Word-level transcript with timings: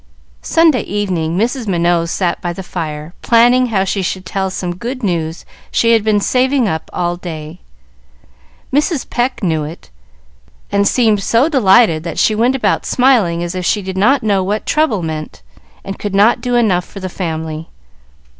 Sunday 0.41 0.81
evening 0.81 1.37
Mrs. 1.37 1.67
Minot 1.67 2.09
sat 2.09 2.41
by 2.41 2.53
the 2.53 2.63
fire, 2.63 3.13
planning 3.21 3.67
how 3.67 3.83
she 3.83 4.01
should 4.01 4.25
tell 4.25 4.49
some 4.49 4.75
good 4.77 5.03
news 5.03 5.45
she 5.69 5.91
had 5.93 6.03
been 6.03 6.19
saving 6.19 6.67
up 6.67 6.89
all 6.91 7.17
day. 7.17 7.61
Mrs. 8.73 9.07
Pecq 9.07 9.43
knew 9.43 9.63
it, 9.63 9.91
and 10.71 10.87
seemed 10.87 11.21
so 11.21 11.47
delighted 11.47 12.01
that 12.01 12.17
she 12.17 12.33
went 12.33 12.55
about 12.55 12.83
smiling 12.83 13.43
as 13.43 13.53
if 13.53 13.63
she 13.63 13.83
did 13.83 13.95
not 13.95 14.23
know 14.23 14.43
what 14.43 14.65
trouble 14.65 15.03
meant, 15.03 15.43
and 15.85 15.99
could 15.99 16.15
not 16.15 16.41
do 16.41 16.55
enough 16.55 16.85
for 16.85 16.99
the 16.99 17.07
family. 17.07 17.69